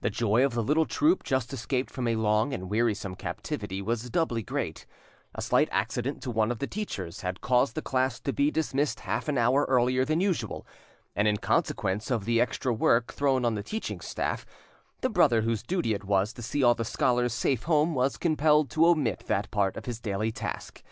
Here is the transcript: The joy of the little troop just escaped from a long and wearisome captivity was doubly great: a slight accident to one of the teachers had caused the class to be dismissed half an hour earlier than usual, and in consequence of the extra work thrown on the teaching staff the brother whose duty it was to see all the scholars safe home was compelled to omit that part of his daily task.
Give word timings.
The 0.00 0.10
joy 0.10 0.44
of 0.44 0.54
the 0.54 0.62
little 0.64 0.86
troop 0.86 1.22
just 1.22 1.52
escaped 1.52 1.88
from 1.88 2.08
a 2.08 2.16
long 2.16 2.52
and 2.52 2.68
wearisome 2.68 3.14
captivity 3.14 3.80
was 3.80 4.10
doubly 4.10 4.42
great: 4.42 4.86
a 5.36 5.40
slight 5.40 5.68
accident 5.70 6.20
to 6.24 6.32
one 6.32 6.50
of 6.50 6.58
the 6.58 6.66
teachers 6.66 7.20
had 7.20 7.40
caused 7.40 7.76
the 7.76 7.80
class 7.80 8.18
to 8.22 8.32
be 8.32 8.50
dismissed 8.50 8.98
half 8.98 9.28
an 9.28 9.38
hour 9.38 9.64
earlier 9.68 10.04
than 10.04 10.18
usual, 10.20 10.66
and 11.14 11.28
in 11.28 11.36
consequence 11.36 12.10
of 12.10 12.24
the 12.24 12.40
extra 12.40 12.72
work 12.74 13.12
thrown 13.12 13.44
on 13.44 13.54
the 13.54 13.62
teaching 13.62 14.00
staff 14.00 14.44
the 15.00 15.08
brother 15.08 15.42
whose 15.42 15.62
duty 15.62 15.94
it 15.94 16.02
was 16.02 16.32
to 16.32 16.42
see 16.42 16.64
all 16.64 16.74
the 16.74 16.84
scholars 16.84 17.32
safe 17.32 17.62
home 17.62 17.94
was 17.94 18.16
compelled 18.16 18.68
to 18.68 18.84
omit 18.84 19.26
that 19.28 19.48
part 19.52 19.76
of 19.76 19.84
his 19.86 20.00
daily 20.00 20.32
task. 20.32 20.82